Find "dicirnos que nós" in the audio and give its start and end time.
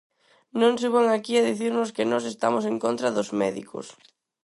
1.49-2.23